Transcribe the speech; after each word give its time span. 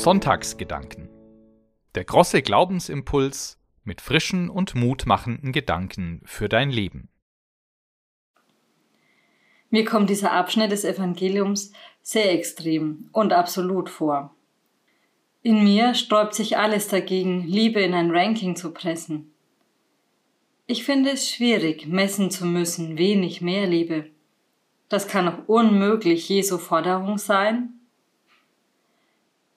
Sonntagsgedanken. 0.00 1.10
Der 1.94 2.04
große 2.04 2.40
Glaubensimpuls 2.40 3.58
mit 3.84 4.00
frischen 4.00 4.48
und 4.48 4.74
mutmachenden 4.74 5.52
Gedanken 5.52 6.22
für 6.24 6.48
dein 6.48 6.70
Leben. 6.70 7.10
Mir 9.68 9.84
kommt 9.84 10.08
dieser 10.08 10.32
Abschnitt 10.32 10.72
des 10.72 10.84
Evangeliums 10.84 11.72
sehr 12.00 12.32
extrem 12.32 13.10
und 13.12 13.34
absolut 13.34 13.90
vor. 13.90 14.34
In 15.42 15.64
mir 15.64 15.92
sträubt 15.92 16.34
sich 16.34 16.56
alles 16.56 16.88
dagegen, 16.88 17.46
Liebe 17.46 17.82
in 17.82 17.92
ein 17.92 18.10
Ranking 18.10 18.56
zu 18.56 18.72
pressen. 18.72 19.29
Ich 20.70 20.84
finde 20.84 21.10
es 21.10 21.28
schwierig, 21.28 21.88
messen 21.88 22.30
zu 22.30 22.46
müssen, 22.46 22.96
wen 22.96 23.24
ich 23.24 23.40
mehr 23.40 23.66
liebe. 23.66 24.08
Das 24.88 25.08
kann 25.08 25.26
auch 25.26 25.48
unmöglich 25.48 26.28
Jesu 26.28 26.58
Forderung 26.58 27.18
sein. 27.18 27.80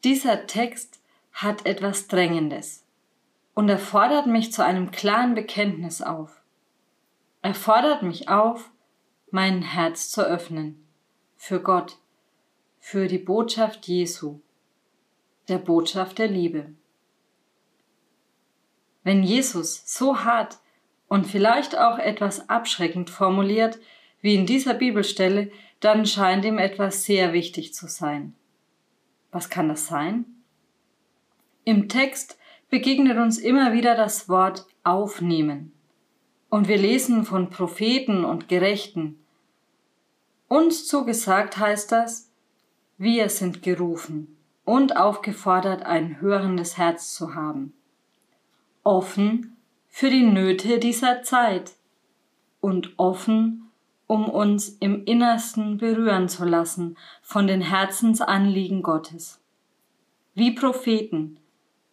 Dieser 0.04 0.48
Text 0.48 1.04
hat 1.32 1.68
etwas 1.68 2.08
Drängendes 2.08 2.84
und 3.54 3.70
er 3.70 3.78
fordert 3.78 4.26
mich 4.26 4.52
zu 4.52 4.66
einem 4.66 4.90
klaren 4.90 5.36
Bekenntnis 5.36 6.02
auf. 6.02 6.42
Er 7.44 7.54
fordert 7.54 8.02
mich 8.02 8.28
auf, 8.28 8.72
mein 9.30 9.62
Herz 9.62 10.10
zu 10.10 10.26
öffnen 10.26 10.84
für 11.36 11.62
Gott, 11.62 12.00
für 12.80 13.06
die 13.06 13.20
Botschaft 13.20 13.88
Jesu, 13.88 14.40
der 15.48 15.60
Botschaft 15.60 16.18
der 16.18 16.28
Liebe. 16.28 16.74
Wenn 19.04 19.22
Jesus 19.22 19.84
so 19.86 20.18
hart 20.24 20.58
und 21.14 21.28
vielleicht 21.28 21.78
auch 21.78 22.00
etwas 22.00 22.50
abschreckend 22.50 23.08
formuliert, 23.08 23.78
wie 24.22 24.34
in 24.34 24.48
dieser 24.48 24.74
Bibelstelle, 24.74 25.52
dann 25.80 26.08
scheint 26.08 26.44
ihm 26.44 26.58
etwas 26.58 27.04
sehr 27.04 27.34
wichtig 27.34 27.72
zu 27.72 27.88
sein. 27.88 28.34
Was 29.32 29.52
kann 29.52 29.70
das 29.70 29.86
sein? 29.86 30.26
Im 31.66 31.88
Text 31.88 32.40
begegnet 32.72 33.20
uns 33.20 33.38
immer 33.38 33.74
wieder 33.74 33.94
das 33.94 34.28
Wort 34.28 34.66
aufnehmen. 34.84 35.72
Und 36.50 36.68
wir 36.68 36.80
lesen 36.80 37.26
von 37.26 37.52
Propheten 37.52 38.26
und 38.26 38.48
Gerechten. 38.48 39.20
Uns 40.48 40.88
zugesagt 40.88 41.60
heißt 41.60 41.92
das, 41.92 42.32
wir 42.98 43.30
sind 43.30 43.62
gerufen 43.62 44.36
und 44.66 44.98
aufgefordert, 44.98 45.84
ein 45.84 46.20
hörendes 46.22 46.80
Herz 46.80 47.14
zu 47.14 47.36
haben. 47.36 47.76
Offen 48.82 49.58
für 49.96 50.10
die 50.10 50.24
Nöte 50.24 50.80
dieser 50.80 51.22
Zeit 51.22 51.74
und 52.60 52.98
offen, 52.98 53.70
um 54.08 54.28
uns 54.28 54.70
im 54.70 55.06
Innersten 55.06 55.78
berühren 55.78 56.30
zu 56.30 56.46
lassen 56.46 56.98
von 57.22 57.46
den 57.46 57.62
Herzensanliegen 57.62 58.82
Gottes. 58.82 59.40
Wie 60.34 60.50
Propheten, 60.50 61.38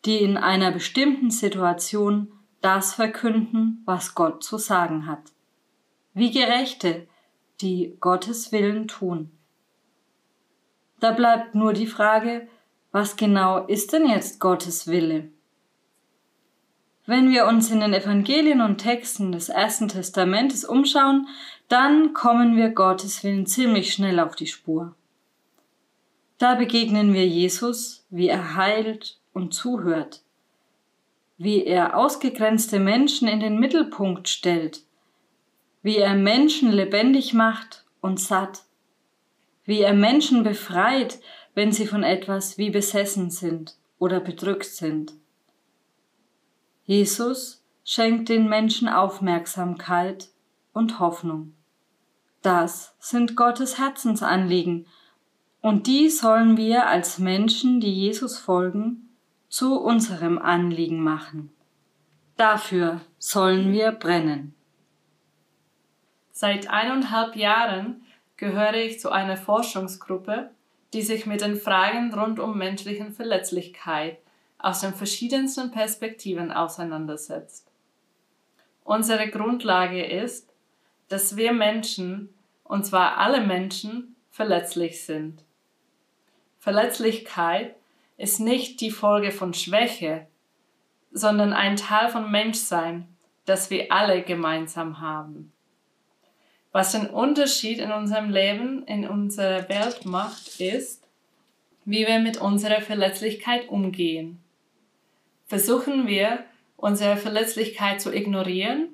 die 0.07 0.17
in 0.17 0.39
einer 0.39 0.73
bestimmten 0.73 1.31
Situation 1.31 2.33
das 2.63 2.95
verkünden, 2.95 3.83
was 3.85 4.15
Gott 4.15 4.43
zu 4.43 4.57
sagen 4.57 5.07
hat. 5.07 5.33
Wie 6.15 6.31
Gerechte, 6.31 7.07
die 7.61 7.99
Gottes 8.01 8.51
Willen 8.51 8.89
tun. 8.89 9.31
Da 11.01 11.13
bleibt 11.13 11.55
nur 11.55 11.75
die 11.75 11.87
Frage, 11.87 12.49
was 12.93 13.17
genau 13.17 13.67
ist 13.67 13.93
denn 13.93 14.09
jetzt 14.09 14.41
Gottes 14.41 14.87
Wille? 14.87 15.31
Wenn 17.11 17.33
wir 17.33 17.47
uns 17.47 17.73
in 17.73 17.81
den 17.81 17.93
Evangelien 17.93 18.61
und 18.61 18.79
Texten 18.79 19.33
des 19.33 19.49
Ersten 19.49 19.89
Testamentes 19.89 20.65
umschauen, 20.65 21.27
dann 21.67 22.13
kommen 22.13 22.57
wir 22.57 22.69
Gottes 22.69 23.25
Willen 23.25 23.47
ziemlich 23.47 23.93
schnell 23.93 24.21
auf 24.21 24.37
die 24.37 24.47
Spur. 24.47 24.95
Da 26.39 26.55
begegnen 26.55 27.13
wir 27.13 27.27
Jesus, 27.27 28.07
wie 28.11 28.29
er 28.29 28.55
heilt 28.55 29.19
und 29.33 29.53
zuhört, 29.53 30.23
wie 31.37 31.65
er 31.65 31.97
ausgegrenzte 31.97 32.79
Menschen 32.79 33.27
in 33.27 33.41
den 33.41 33.59
Mittelpunkt 33.59 34.29
stellt, 34.29 34.83
wie 35.83 35.97
er 35.97 36.15
Menschen 36.15 36.71
lebendig 36.71 37.35
macht 37.35 37.85
und 38.01 38.21
satt, 38.21 38.63
wie 39.65 39.81
er 39.81 39.95
Menschen 39.95 40.45
befreit, 40.45 41.19
wenn 41.57 41.73
sie 41.73 41.89
von 41.89 42.05
etwas 42.05 42.57
wie 42.57 42.71
besessen 42.71 43.31
sind 43.31 43.75
oder 43.99 44.21
bedrückt 44.21 44.67
sind. 44.67 45.15
Jesus 46.91 47.65
schenkt 47.85 48.31
den 48.31 48.49
Menschen 48.49 48.89
Aufmerksamkeit 48.89 50.29
und 50.73 50.99
Hoffnung. 50.99 51.55
Das 52.43 52.97
sind 52.99 53.37
Gottes 53.37 53.79
Herzensanliegen, 53.79 54.89
und 55.61 55.87
die 55.87 56.09
sollen 56.09 56.57
wir 56.57 56.89
als 56.89 57.21
Menschen, 57.21 57.79
die 57.79 57.95
Jesus 57.95 58.39
folgen, 58.39 59.09
zu 59.49 59.81
unserem 59.81 60.41
Anliegen 60.41 61.01
machen. 61.01 61.53
Dafür 62.37 63.03
sollen 63.21 63.73
wir 63.73 63.93
brennen. 63.93 64.57
Seit 66.33 66.69
eineinhalb 66.71 67.37
Jahren 67.37 68.03
gehöre 68.37 68.75
ich 68.75 68.99
zu 68.99 69.13
einer 69.13 69.37
Forschungsgruppe, 69.37 70.51
die 70.93 71.03
sich 71.03 71.25
mit 71.25 71.41
den 71.41 71.55
Fragen 71.55 72.13
rund 72.13 72.41
um 72.41 72.59
menschlichen 72.59 73.13
Verletzlichkeit 73.13 74.19
aus 74.63 74.81
den 74.81 74.95
verschiedensten 74.95 75.71
Perspektiven 75.71 76.53
auseinandersetzt. 76.53 77.71
Unsere 78.85 79.29
Grundlage 79.29 80.05
ist, 80.05 80.53
dass 81.09 81.37
wir 81.37 81.53
Menschen, 81.53 82.29
und 82.65 82.87
zwar 82.87 83.19
alle 83.19 83.41
Menschen, 83.41 84.17
verletzlich 84.31 85.05
sind. 85.05 85.43
Verletzlichkeit 86.59 87.75
ist 88.17 88.41
nicht 88.41 88.81
die 88.81 88.91
Folge 88.91 89.33
von 89.33 89.55
Schwäche, 89.55 90.27
sondern 91.13 91.53
ein 91.53 91.77
Teil 91.77 92.09
von 92.09 92.31
Menschsein, 92.31 93.09
das 93.47 93.71
wir 93.71 93.91
alle 93.91 94.23
gemeinsam 94.23 95.01
haben. 95.01 95.53
Was 96.73 96.93
den 96.93 97.09
Unterschied 97.09 97.79
in 97.79 97.91
unserem 97.91 98.31
Leben, 98.31 98.85
in 98.87 99.09
unserer 99.09 99.69
Welt 99.69 100.05
macht, 100.05 100.61
ist, 100.61 101.05
wie 101.85 102.07
wir 102.07 102.21
mit 102.21 102.41
unserer 102.41 102.81
Verletzlichkeit 102.81 103.69
umgehen. 103.69 104.39
Versuchen 105.51 106.07
wir, 106.07 106.45
unsere 106.77 107.17
Verletzlichkeit 107.17 108.01
zu 108.01 108.15
ignorieren? 108.15 108.91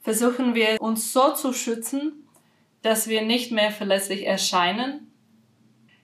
Versuchen 0.00 0.54
wir, 0.54 0.80
uns 0.80 1.12
so 1.12 1.34
zu 1.34 1.52
schützen, 1.52 2.28
dass 2.82 3.08
wir 3.08 3.22
nicht 3.22 3.50
mehr 3.50 3.72
verletzlich 3.72 4.24
erscheinen? 4.24 5.12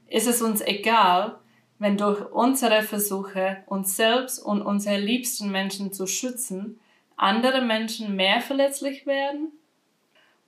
Ist 0.09 0.26
es 0.26 0.43
uns 0.43 0.60
egal, 0.60 1.38
wenn 1.78 1.97
durch 1.97 2.21
unsere 2.32 2.82
Versuche, 2.82 3.59
uns 3.66 3.97
selbst 3.97 4.41
und 4.41 4.60
unsere 4.60 4.99
liebsten 4.99 5.53
Menschen 5.53 5.93
zu 5.93 6.09
schützen, 6.09 6.81
andere 7.15 7.62
Menschen 7.62 8.16
mehr 8.16 8.41
verletzlich 8.41 9.06
werden? 9.06 9.53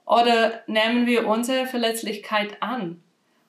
Oder 0.04 0.64
nehmen 0.66 1.06
wir 1.06 1.28
unsere 1.28 1.66
Verletzlichkeit 1.66 2.60
an 2.60 3.00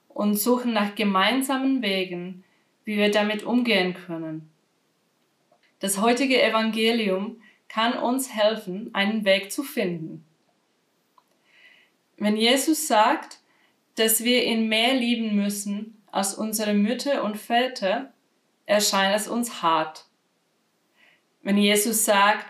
und 0.08 0.36
suchen 0.36 0.72
nach 0.72 0.94
gemeinsamen 0.94 1.82
Wegen, 1.82 2.44
wie 2.86 2.98
wir 2.98 3.10
damit 3.10 3.42
umgehen 3.42 3.96
können? 3.96 4.51
Das 5.82 6.00
heutige 6.00 6.42
Evangelium 6.42 7.42
kann 7.68 7.98
uns 7.98 8.34
helfen, 8.34 8.92
einen 8.94 9.26
Weg 9.26 9.52
zu 9.52 9.64
finden. 9.64 10.24
Wenn 12.18 12.38
Jesus 12.38 12.88
sagt, 12.88 13.40
dass 13.96 14.24
wir 14.24 14.46
ihn 14.46 14.70
mehr 14.70 14.94
lieben 14.94 15.36
müssen 15.36 16.02
als 16.12 16.36
unsere 16.36 16.74
Mütter 16.74 17.24
und 17.24 17.36
Väter, 17.38 18.14
erscheint 18.68 19.16
es 19.16 19.28
uns 19.28 19.64
hart. 19.64 20.06
Wenn 21.42 21.58
Jesus 21.58 22.06
sagt, 22.06 22.46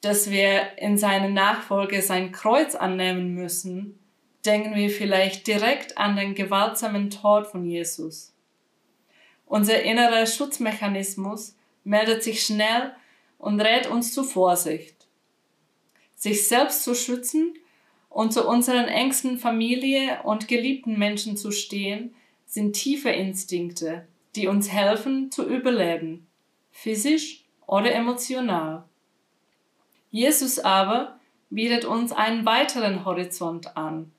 dass 0.00 0.30
wir 0.30 0.78
in 0.78 0.96
seiner 0.96 1.28
Nachfolge 1.28 2.02
sein 2.02 2.30
Kreuz 2.30 2.76
annehmen 2.76 3.34
müssen, 3.34 3.98
denken 4.44 4.76
wir 4.76 4.90
vielleicht 4.90 5.48
direkt 5.48 5.98
an 5.98 6.14
den 6.14 6.36
gewaltsamen 6.36 7.10
Tod 7.10 7.48
von 7.48 7.64
Jesus. 7.64 8.32
Unser 9.44 9.82
innerer 9.82 10.26
Schutzmechanismus 10.26 11.55
meldet 11.86 12.22
sich 12.22 12.44
schnell 12.44 12.94
und 13.38 13.60
rät 13.60 13.86
uns 13.86 14.12
zu 14.12 14.24
Vorsicht. 14.24 15.06
Sich 16.14 16.48
selbst 16.48 16.82
zu 16.82 16.94
schützen 16.94 17.54
und 18.10 18.32
zu 18.32 18.46
unseren 18.46 18.86
engsten 18.86 19.38
Familie 19.38 20.20
und 20.24 20.48
geliebten 20.48 20.98
Menschen 20.98 21.36
zu 21.36 21.52
stehen, 21.52 22.14
sind 22.44 22.72
tiefe 22.74 23.10
Instinkte, 23.10 24.06
die 24.34 24.48
uns 24.48 24.70
helfen 24.70 25.30
zu 25.30 25.48
überleben, 25.48 26.26
physisch 26.70 27.44
oder 27.66 27.92
emotional. 27.92 28.84
Jesus 30.10 30.58
aber 30.58 31.20
bietet 31.50 31.84
uns 31.84 32.10
einen 32.10 32.44
weiteren 32.46 33.04
Horizont 33.04 33.76
an. 33.76 34.10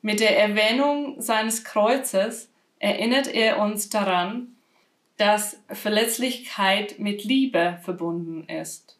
Mit 0.00 0.20
der 0.20 0.38
Erwähnung 0.38 1.20
seines 1.20 1.64
Kreuzes 1.64 2.52
erinnert 2.78 3.26
er 3.26 3.58
uns 3.58 3.88
daran, 3.88 4.57
dass 5.18 5.62
Verletzlichkeit 5.68 6.98
mit 6.98 7.24
Liebe 7.24 7.78
verbunden 7.82 8.48
ist. 8.48 8.98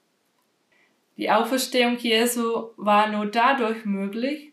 Die 1.17 1.31
Auferstehung 1.31 1.97
Jesu 1.99 2.69
war 2.77 3.09
nur 3.09 3.27
dadurch 3.27 3.85
möglich, 3.85 4.53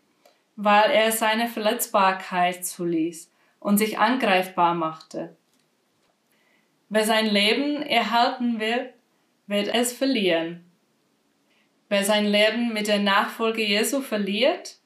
weil 0.56 0.92
er 0.92 1.12
seine 1.12 1.48
Verletzbarkeit 1.48 2.66
zuließ 2.66 3.32
und 3.60 3.78
sich 3.78 4.00
angreifbar 4.00 4.74
machte. 4.74 5.36
Wer 6.90 7.04
sein 7.04 7.26
Leben 7.26 7.82
erhalten 7.82 8.60
will, 8.60 8.94
wird 9.48 9.68
es 9.68 9.92
verlieren. 9.92 10.64
Wer 11.90 12.04
sein 12.04 12.26
Leben 12.26 12.74
mit 12.74 12.88
der 12.88 13.00
Nachfolge 13.00 13.64
Jesu 13.64 14.02
verliert, 14.02 14.78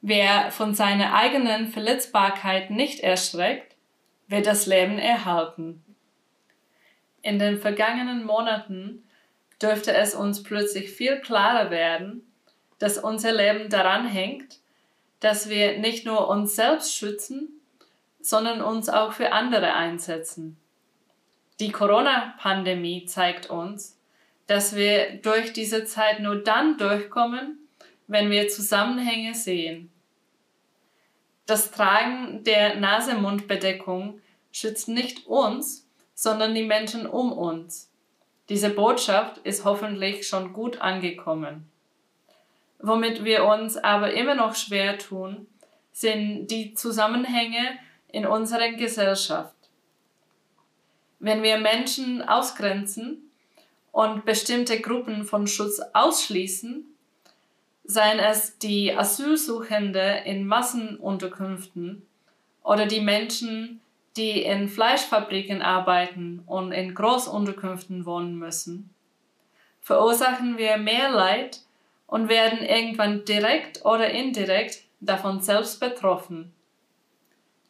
wer 0.00 0.50
von 0.50 0.74
seiner 0.74 1.14
eigenen 1.14 1.68
Verletzbarkeit 1.68 2.70
nicht 2.70 3.00
erschreckt, 3.00 3.76
wird 4.28 4.46
das 4.46 4.66
Leben 4.66 4.98
erhalten. 4.98 5.82
In 7.26 7.40
den 7.40 7.58
vergangenen 7.58 8.22
Monaten 8.22 9.02
dürfte 9.60 9.92
es 9.92 10.14
uns 10.14 10.44
plötzlich 10.44 10.92
viel 10.92 11.18
klarer 11.18 11.72
werden, 11.72 12.24
dass 12.78 12.98
unser 12.98 13.32
Leben 13.32 13.68
daran 13.68 14.06
hängt, 14.06 14.60
dass 15.18 15.48
wir 15.48 15.78
nicht 15.78 16.06
nur 16.06 16.28
uns 16.28 16.54
selbst 16.54 16.94
schützen, 16.94 17.60
sondern 18.20 18.62
uns 18.62 18.88
auch 18.88 19.12
für 19.12 19.32
andere 19.32 19.74
einsetzen. 19.74 20.56
Die 21.58 21.72
Corona-Pandemie 21.72 23.06
zeigt 23.06 23.50
uns, 23.50 24.00
dass 24.46 24.76
wir 24.76 25.16
durch 25.16 25.52
diese 25.52 25.84
Zeit 25.84 26.20
nur 26.20 26.36
dann 26.36 26.78
durchkommen, 26.78 27.58
wenn 28.06 28.30
wir 28.30 28.46
Zusammenhänge 28.46 29.34
sehen. 29.34 29.90
Das 31.44 31.72
Tragen 31.72 32.44
der 32.44 32.76
Nasemundbedeckung 32.76 34.20
schützt 34.52 34.86
nicht 34.86 35.26
uns, 35.26 35.85
sondern 36.16 36.54
die 36.54 36.64
Menschen 36.64 37.06
um 37.06 37.30
uns. 37.30 37.92
Diese 38.48 38.70
Botschaft 38.70 39.38
ist 39.38 39.64
hoffentlich 39.64 40.26
schon 40.26 40.52
gut 40.52 40.80
angekommen. 40.80 41.70
Womit 42.80 43.24
wir 43.24 43.44
uns 43.44 43.76
aber 43.76 44.12
immer 44.12 44.34
noch 44.34 44.54
schwer 44.54 44.98
tun, 44.98 45.46
sind 45.92 46.48
die 46.48 46.74
Zusammenhänge 46.74 47.78
in 48.08 48.26
unserer 48.26 48.72
Gesellschaft. 48.72 49.54
Wenn 51.18 51.42
wir 51.42 51.58
Menschen 51.58 52.22
ausgrenzen 52.22 53.30
und 53.92 54.24
bestimmte 54.24 54.80
Gruppen 54.80 55.24
von 55.24 55.46
Schutz 55.46 55.80
ausschließen, 55.92 56.84
seien 57.84 58.18
es 58.18 58.58
die 58.58 58.92
Asylsuchende 58.92 60.22
in 60.24 60.46
Massenunterkünften 60.46 62.06
oder 62.62 62.86
die 62.86 63.00
Menschen, 63.00 63.80
die 64.16 64.42
in 64.42 64.68
Fleischfabriken 64.68 65.62
arbeiten 65.62 66.42
und 66.46 66.72
in 66.72 66.94
Großunterkünften 66.94 68.06
wohnen 68.06 68.36
müssen, 68.36 68.94
verursachen 69.80 70.58
wir 70.58 70.78
mehr 70.78 71.10
Leid 71.10 71.60
und 72.06 72.28
werden 72.28 72.60
irgendwann 72.60 73.24
direkt 73.24 73.84
oder 73.84 74.10
indirekt 74.10 74.82
davon 75.00 75.40
selbst 75.40 75.80
betroffen. 75.80 76.52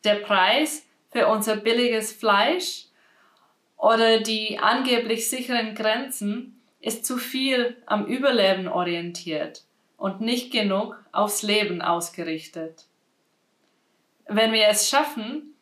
Der 0.05 0.17
Preis 0.17 0.87
für 1.11 1.27
unser 1.27 1.57
billiges 1.57 2.13
Fleisch 2.13 2.85
oder 3.77 4.21
die 4.21 4.59
angeblich 4.59 5.29
sicheren 5.29 5.75
Grenzen 5.75 6.61
ist 6.81 7.05
zu 7.05 7.17
viel 7.17 7.77
am 7.87 8.07
Überleben 8.07 8.69
orientiert 8.69 9.65
und 9.97 10.21
nicht 10.21 10.53
genug 10.53 11.03
aufs 11.13 11.43
Leben 11.43 11.83
ausgerichtet. 11.83 12.85
Wenn 14.29 14.53
wir 14.53 14.69
es 14.69 14.89
schaffen, 14.89 15.56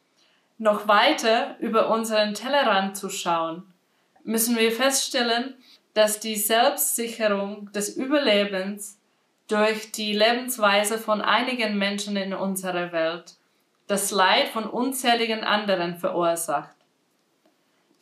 noch 0.59 0.89
weiter 0.89 1.56
über 1.59 1.91
unseren 1.91 2.35
Tellerrand 2.35 2.97
zu 2.97 3.09
schauen, 3.11 3.65
müssen 4.23 4.56
wir 4.56 4.73
feststellen, 4.73 5.55
dass 5.95 6.21
die 6.21 6.37
Selbstsicherung 6.37 7.71
des 7.73 7.97
Überlebens 7.97 9.01
durch 9.49 9.93
die 9.93 10.12
Lebensweise 10.12 10.99
von 10.99 11.21
einigen 11.21 11.79
Menschen 11.79 12.17
in 12.17 12.35
unserer 12.35 12.93
Welt 12.93 13.37
das 13.87 14.11
Leid 14.11 14.49
von 14.49 14.65
unzähligen 14.65 15.45
anderen 15.45 15.97
verursacht. 15.97 16.75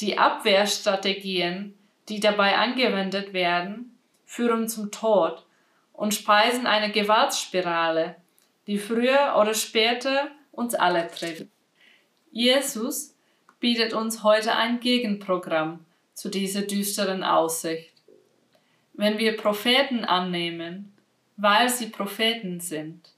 Die 0.01 0.19
Abwehrstrategien, 0.19 1.77
die 2.09 2.21
dabei 2.21 2.57
angewendet 2.57 3.33
werden, 3.33 3.99
führen 4.25 4.69
zum 4.69 4.91
Tod 4.91 5.45
und 5.93 6.15
speisen 6.15 6.67
eine 6.67 6.93
Gewaltspirale, 6.93 8.17
die 8.67 8.79
früher 8.79 9.37
oder 9.41 9.55
später 9.55 10.29
uns 10.53 10.75
alle 10.75 11.09
trifft. 11.09 11.47
Jesus 12.35 13.15
bietet 13.61 13.93
uns 13.93 14.23
heute 14.23 14.57
ein 14.57 14.81
Gegenprogramm 14.81 15.85
zu 16.15 16.31
dieser 16.31 16.63
düsteren 16.63 17.23
Aussicht. 17.23 17.93
Wenn 18.95 19.19
wir 19.19 19.37
Propheten 19.37 20.07
annehmen, 20.07 20.95
weil 21.37 21.69
sie 21.69 21.91
Propheten 21.91 22.59
sind, 22.59 23.11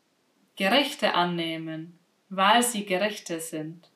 Gerechte 0.57 1.15
annehmen, 1.15 1.97
weil 2.29 2.65
sie 2.65 2.85
Gerechte 2.85 3.39
sind, 3.39 3.89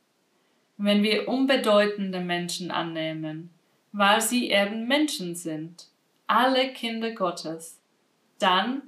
wenn 0.77 1.03
wir 1.03 1.27
unbedeutende 1.27 2.21
Menschen 2.21 2.71
annehmen, 2.71 3.51
weil 3.91 4.21
sie 4.21 4.53
eben 4.53 4.87
Menschen 4.87 5.35
sind, 5.35 5.89
alle 6.29 6.73
Kinder 6.73 7.11
Gottes, 7.11 7.81
dann 8.39 8.83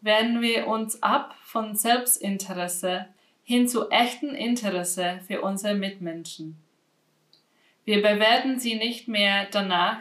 werden 0.00 0.40
wir 0.40 0.66
uns 0.66 1.02
ab 1.02 1.34
von 1.42 1.74
Selbstinteresse 1.74 3.06
hin 3.48 3.66
zu 3.66 3.88
echten 3.88 4.34
Interesse 4.34 5.20
für 5.26 5.40
unsere 5.40 5.74
Mitmenschen. 5.74 6.58
Wir 7.86 8.02
bewerten 8.02 8.60
sie 8.60 8.74
nicht 8.74 9.08
mehr 9.08 9.46
danach, 9.50 10.00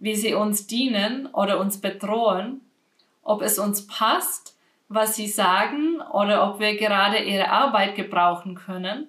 wie 0.00 0.16
sie 0.16 0.34
uns 0.34 0.66
dienen 0.66 1.26
oder 1.26 1.60
uns 1.60 1.80
bedrohen, 1.80 2.62
ob 3.22 3.42
es 3.42 3.60
uns 3.60 3.86
passt, 3.86 4.56
was 4.88 5.14
sie 5.14 5.28
sagen 5.28 6.00
oder 6.00 6.50
ob 6.50 6.58
wir 6.58 6.76
gerade 6.76 7.18
ihre 7.18 7.48
Arbeit 7.50 7.94
gebrauchen 7.94 8.56
können, 8.56 9.06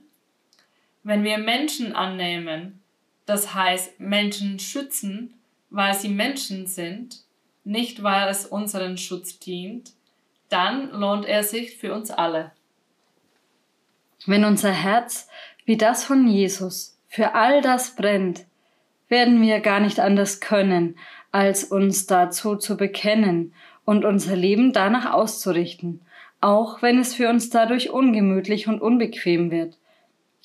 wenn 1.01 1.23
wir 1.23 1.39
Menschen 1.39 1.95
annehmen, 1.95 2.83
das 3.25 3.55
heißt 3.55 3.99
Menschen 3.99 4.59
schützen, 4.59 5.33
weil 5.71 5.95
sie 5.95 6.09
Menschen 6.09 6.67
sind, 6.67 7.23
nicht 7.63 8.03
weil 8.03 8.29
es 8.29 8.45
unseren 8.45 8.99
Schutz 8.99 9.39
dient, 9.39 9.93
dann 10.49 10.91
lohnt 10.91 11.25
er 11.25 11.43
sich 11.43 11.77
für 11.77 11.95
uns 11.95 12.11
alle. 12.11 12.51
Wenn 14.25 14.45
unser 14.45 14.71
Herz 14.71 15.27
wie 15.65 15.77
das 15.77 16.03
von 16.03 16.27
Jesus 16.27 16.97
für 17.07 17.35
all 17.35 17.61
das 17.61 17.95
brennt, 17.95 18.45
werden 19.09 19.41
wir 19.41 19.59
gar 19.59 19.79
nicht 19.79 19.99
anders 19.99 20.39
können, 20.39 20.97
als 21.31 21.63
uns 21.63 22.07
dazu 22.07 22.55
zu 22.55 22.77
bekennen 22.77 23.53
und 23.85 24.05
unser 24.05 24.35
Leben 24.35 24.73
danach 24.73 25.11
auszurichten, 25.11 26.01
auch 26.39 26.81
wenn 26.81 26.99
es 26.99 27.15
für 27.15 27.29
uns 27.29 27.49
dadurch 27.49 27.89
ungemütlich 27.89 28.67
und 28.67 28.81
unbequem 28.81 29.51
wird 29.51 29.77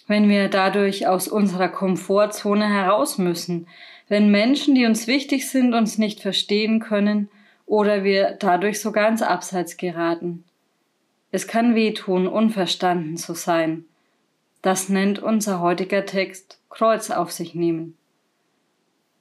wenn 0.07 0.29
wir 0.29 0.49
dadurch 0.49 1.07
aus 1.07 1.29
unserer 1.29 1.69
Komfortzone 1.69 2.69
heraus 2.69 3.19
müssen, 3.19 3.67
wenn 4.09 4.31
Menschen, 4.31 4.75
die 4.75 4.87
uns 4.87 5.07
wichtig 5.07 5.51
sind, 5.51 5.75
uns 5.75 5.99
nicht 5.99 6.21
verstehen 6.21 6.81
können 6.81 7.29
oder 7.67 8.05
wir 8.05 8.37
dadurch 8.39 8.81
sogar 8.81 9.09
ins 9.09 9.23
Abseits 9.23 9.77
geraten. 9.77 10.45
Es 11.37 11.47
kann 11.47 11.75
wehtun, 11.75 12.27
unverstanden 12.27 13.19
zu 13.19 13.35
sein. 13.35 13.85
Das 14.63 14.89
nennt 14.89 15.19
unser 15.19 15.61
heutiger 15.61 16.07
Text 16.07 16.59
Kreuz 16.71 17.11
auf 17.11 17.31
sich 17.31 17.55
nehmen. 17.55 17.95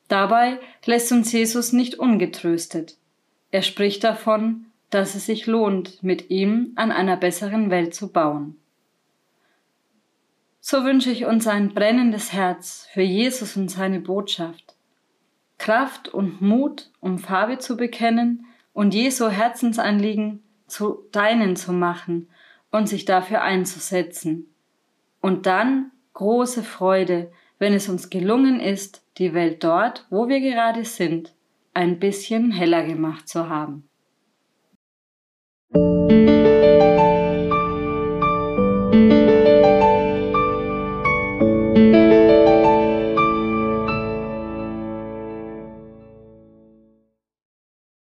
Dabei 0.07 0.59
lässt 0.85 1.11
uns 1.11 1.33
Jesus 1.33 1.73
nicht 1.73 1.95
ungetröstet. 1.95 2.95
Er 3.51 3.63
spricht 3.63 4.05
davon, 4.05 4.67
dass 4.89 5.15
es 5.15 5.25
sich 5.25 5.45
lohnt, 5.45 6.03
mit 6.03 6.29
ihm 6.29 6.71
an 6.75 6.93
einer 6.93 7.17
besseren 7.17 7.69
Welt 7.69 7.93
zu 7.93 8.07
bauen 8.07 8.55
so 10.67 10.83
wünsche 10.83 11.11
ich 11.11 11.25
uns 11.25 11.45
ein 11.45 11.75
brennendes 11.75 12.33
Herz 12.33 12.87
für 12.91 13.03
Jesus 13.03 13.55
und 13.55 13.69
seine 13.69 13.99
Botschaft, 13.99 14.73
Kraft 15.59 16.07
und 16.07 16.41
Mut, 16.41 16.89
um 16.99 17.19
Farbe 17.19 17.59
zu 17.59 17.77
bekennen 17.77 18.47
und 18.73 18.95
Jesu 18.95 19.29
Herzensanliegen 19.29 20.41
zu 20.67 21.07
deinen 21.11 21.55
zu 21.55 21.73
machen 21.73 22.29
und 22.71 22.87
sich 22.89 23.05
dafür 23.05 23.41
einzusetzen. 23.41 24.53
Und 25.21 25.45
dann 25.45 25.91
große 26.13 26.63
Freude, 26.63 27.31
wenn 27.59 27.73
es 27.73 27.89
uns 27.89 28.09
gelungen 28.09 28.59
ist, 28.59 29.03
die 29.17 29.33
Welt 29.33 29.63
dort, 29.63 30.05
wo 30.09 30.27
wir 30.27 30.39
gerade 30.39 30.85
sind, 30.85 31.33
ein 31.73 31.99
bisschen 31.99 32.51
heller 32.51 32.85
gemacht 32.85 33.27
zu 33.27 33.49
haben. 33.49 33.87
Musik 35.73 36.94